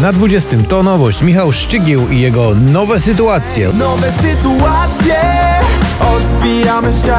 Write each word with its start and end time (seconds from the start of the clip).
Na 0.00 0.12
20 0.12 0.56
to 0.68 0.82
nowość 0.82 1.22
Michał 1.22 1.52
Szczygieł 1.52 2.08
i 2.08 2.20
jego 2.20 2.54
nowe 2.54 3.00
sytuacje. 3.00 3.68
Nowe 3.72 4.12
sytuacje 4.12 5.20
Odbijamy 6.00 6.92
się 6.92 7.14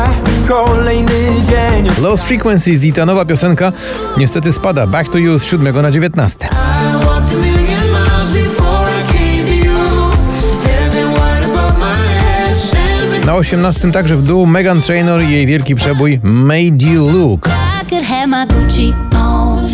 Kolejny 0.47 1.41
dzień 1.45 2.01
Lost 2.01 2.23
Frequencies 2.23 2.83
i 2.83 2.93
ta 2.93 3.05
nowa 3.05 3.25
piosenka 3.25 3.71
niestety 4.17 4.53
spada 4.53 4.87
Back 4.87 5.09
to 5.11 5.17
You 5.17 5.39
z 5.39 5.43
7 5.43 5.81
na 5.81 5.91
19. 5.91 6.45
I 6.45 7.05
walked 7.05 7.33
a 7.33 7.37
million 7.37 7.83
miles 7.91 8.31
before 8.33 8.89
I 9.01 9.13
came 9.13 9.47
to 9.47 9.53
you. 9.53 9.75
Heaven 10.63 11.07
wide 11.07 11.45
above 11.45 11.77
my 11.79 11.95
head. 11.95 12.57
Champagne. 12.99 13.25
Na 13.25 13.35
18 13.35 13.91
także 13.91 14.15
w 14.15 14.23
dół 14.23 14.45
Megan 14.45 14.81
Trainor 14.81 15.21
i 15.21 15.31
jej 15.31 15.47
wielki 15.47 15.75
przebój 15.75 16.19
Made 16.23 16.85
You 16.85 17.09
Look. 17.09 17.47
I 17.47 17.89
could 17.89 18.03
have 18.03 18.27
my 18.27 18.47
Gucci 18.47 18.93
on. 19.15 19.65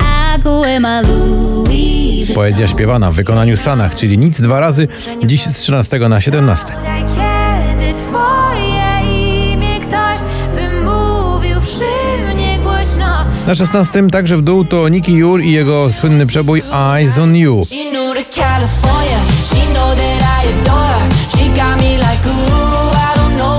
I 0.00 0.42
go 0.42 0.60
wear 0.60 0.80
my 0.80 1.02
Louis. 1.02 1.55
Poezja 2.36 2.68
śpiewana 2.68 3.10
w 3.10 3.14
wykonaniu 3.14 3.56
Sanach, 3.56 3.94
czyli 3.94 4.18
nic 4.18 4.40
dwa 4.40 4.60
razy, 4.60 4.88
dziś 5.24 5.44
z 5.44 5.60
13 5.60 5.98
na 5.98 6.20
17. 6.20 6.66
Kiedy 6.66 7.94
twoje 7.94 9.00
imię 9.52 9.80
ktoś 9.80 10.18
wymówił 10.54 11.60
przy 11.60 12.34
mnie 12.34 12.58
głośno 12.58 13.24
Na 13.46 13.54
16 13.54 14.10
także 14.10 14.36
w 14.36 14.42
dół 14.42 14.64
to 14.64 14.88
Nicky 14.88 15.12
Jur 15.12 15.42
i 15.42 15.52
jego 15.52 15.92
słynny 15.92 16.26
przebój 16.26 16.62
Eyes 16.72 17.18
on 17.18 17.36
You. 17.36 17.60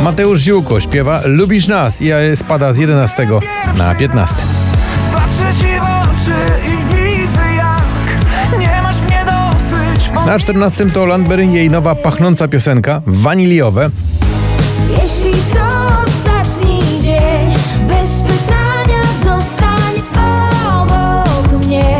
Mateusz 0.02 0.40
Ziółko 0.40 0.80
śpiewa 0.80 1.22
Lubisz 1.26 1.68
nas 1.68 2.02
i 2.02 2.12
spada 2.36 2.74
z 2.74 2.78
11 2.78 3.28
na 3.78 3.96
15. 3.96 4.36
Na 10.28 10.40
14 10.40 10.92
to 10.92 11.06
Landberry 11.06 11.46
i 11.46 11.54
jej 11.54 11.70
nowa 11.70 11.96
pachnąca 11.96 12.48
piosenka 12.48 13.02
Waniliowe. 13.06 13.90
Jeśli 14.90 15.32
to 15.54 15.68
ostatni 16.04 17.02
dzień 17.04 17.54
Bez 17.88 18.22
pytania 18.22 19.04
zostań 19.24 19.94
obok 20.68 21.66
mnie 21.66 21.98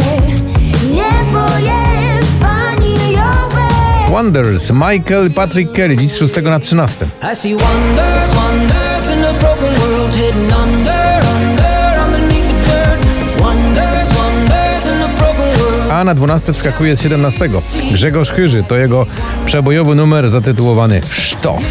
Niebo 0.92 1.46
jest 1.58 2.32
waniliowe 2.40 3.68
Wonders, 4.12 4.72
Michael 4.72 5.32
Patrick 5.36 5.74
Kelly 5.74 5.98
dziś 5.98 6.12
z 6.12 6.18
6 6.18 6.34
na 6.44 6.60
13. 6.60 7.06
I 7.32 7.36
see 7.36 7.56
wonders, 7.56 8.34
wonders 8.34 8.87
A 15.98 16.04
na 16.04 16.14
12 16.14 16.54
wskakuje 16.54 16.98
z 16.98 17.02
17. 17.02 17.50
Grzegorz 17.92 18.30
Chyży 18.30 18.64
to 18.64 18.78
jego 18.78 19.06
przebojowy 19.46 19.96
numer 19.96 20.30
zatytułowany 20.30 21.02
Sztos. 21.10 21.64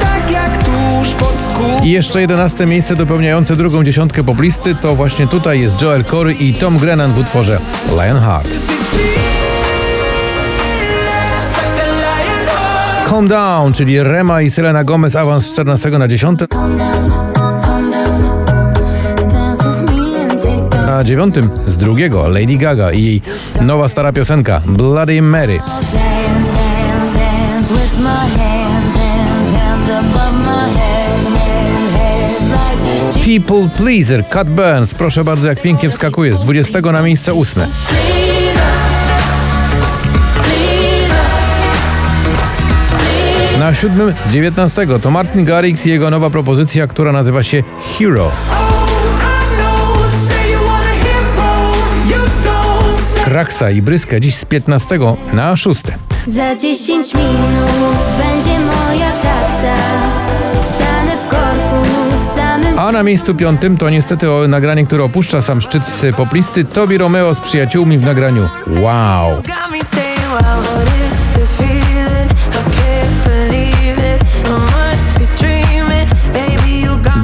tak 0.00 1.84
I 1.84 1.90
jeszcze 1.90 2.20
11 2.20 2.66
miejsce 2.66 2.96
dopełniające 2.96 3.56
drugą 3.56 3.84
dziesiątkę 3.84 4.24
poplisty 4.24 4.74
to 4.74 4.94
właśnie 4.94 5.26
tutaj 5.26 5.60
jest 5.60 5.82
Joel 5.82 6.04
Corey 6.04 6.48
i 6.48 6.54
Tom 6.54 6.78
Grennan 6.78 7.12
w 7.12 7.18
utworze 7.18 7.58
Lionheart. 7.90 8.48
Calm 13.08 13.28
Down, 13.28 13.72
czyli 13.72 14.02
Rema 14.02 14.42
i 14.42 14.50
Selena 14.50 14.84
Gomez 14.84 15.16
awans 15.16 15.44
z 15.44 15.52
14 15.52 15.90
na 15.90 16.08
10. 16.08 16.40
Na 20.96 21.04
dziewiątym 21.04 21.50
z 21.66 21.76
drugiego 21.76 22.28
Lady 22.28 22.56
Gaga 22.56 22.92
i 22.92 23.02
jej 23.04 23.22
nowa 23.60 23.88
stara 23.88 24.12
piosenka 24.12 24.60
Bloody 24.66 25.22
Mary. 25.22 25.60
People 33.24 33.68
Pleaser, 33.76 34.24
Cut 34.28 34.48
Burns, 34.48 34.94
proszę 34.94 35.24
bardzo 35.24 35.48
jak 35.48 35.62
pięknie 35.62 35.90
wskakuje 35.90 36.34
z 36.34 36.38
20 36.38 36.80
na 36.80 37.02
miejsce 37.02 37.34
8. 37.34 37.62
Na 43.58 43.74
siódmym 43.74 44.14
z 44.24 44.32
19 44.32 44.86
to 45.02 45.10
Martin 45.10 45.44
Garrix 45.44 45.86
i 45.86 45.90
jego 45.90 46.10
nowa 46.10 46.30
propozycja, 46.30 46.86
która 46.86 47.12
nazywa 47.12 47.42
się 47.42 47.62
Hero. 47.98 48.32
Kraksa 53.36 53.70
i 53.70 53.82
Bryska 53.82 54.20
dziś 54.20 54.34
z 54.34 54.44
15 54.44 54.98
na 55.32 55.56
6. 55.56 55.82
Za 56.26 56.56
10 56.56 57.14
minut 57.14 57.96
będzie 58.18 58.58
moja 58.58 59.10
taksa 59.12 59.74
Stanę 60.74 61.16
w 61.16 61.28
korku 61.28 61.82
w 62.20 62.24
samym 62.36 62.78
A 62.78 62.92
na 62.92 63.02
miejscu 63.02 63.34
piątym 63.34 63.76
to 63.76 63.90
niestety 63.90 64.32
o 64.32 64.48
nagranie, 64.48 64.86
które 64.86 65.04
opuszcza 65.04 65.42
sam 65.42 65.60
szczyt 65.60 65.82
poplisty 66.16 66.64
Tobi 66.64 66.98
Romeo 66.98 67.34
z 67.34 67.40
przyjaciółmi 67.40 67.98
w 67.98 68.04
nagraniu 68.04 68.48
Wow. 68.80 69.42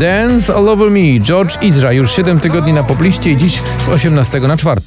Dance 0.00 0.54
All 0.54 0.68
Over 0.68 0.90
Me, 0.90 1.20
George 1.20 1.62
Izra 1.62 1.92
już 1.92 2.12
7 2.12 2.40
tygodni 2.40 2.72
na 2.72 2.82
popliście 2.82 3.30
i 3.30 3.36
dziś 3.36 3.62
z 3.84 3.88
18 3.88 4.40
na 4.40 4.56
4. 4.56 4.80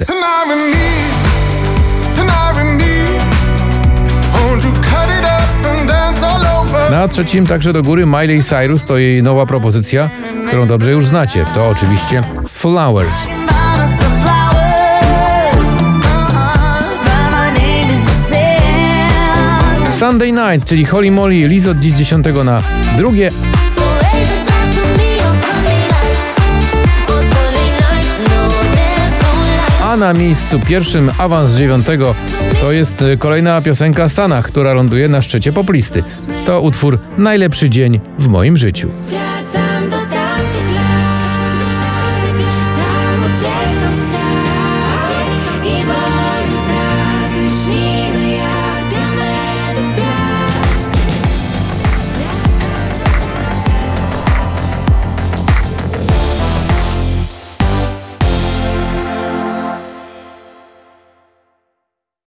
Na 7.05 7.09
trzecim 7.09 7.47
także 7.47 7.73
do 7.73 7.83
góry 7.83 8.05
Miley 8.05 8.43
Cyrus 8.43 8.85
to 8.85 8.97
jej 8.97 9.23
nowa 9.23 9.45
propozycja, 9.45 10.09
którą 10.47 10.67
dobrze 10.67 10.91
już 10.91 11.05
znacie. 11.05 11.45
To 11.55 11.67
oczywiście 11.67 12.23
Flowers. 12.49 13.27
Sunday 19.99 20.31
Night, 20.31 20.69
czyli 20.69 20.85
Holly 20.85 21.11
Molly 21.11 21.47
Lizot 21.47 21.79
dziś 21.79 21.93
10 21.93 22.25
na 22.45 22.61
drugie, 22.97 23.31
na 30.05 30.13
miejscu 30.13 30.59
pierwszym 30.59 31.11
awans 31.17 31.51
9 31.51 31.85
to 32.61 32.71
jest 32.71 33.01
y, 33.01 33.17
kolejna 33.17 33.61
piosenka 33.61 34.09
Stanach, 34.09 34.45
która 34.45 34.73
ląduje 34.73 35.07
na 35.07 35.21
szczycie 35.21 35.53
poplisty. 35.53 36.03
To 36.45 36.61
utwór 36.61 36.99
Najlepszy 37.17 37.69
dzień 37.69 37.99
w 38.19 38.27
moim 38.27 38.57
życiu. 38.57 38.89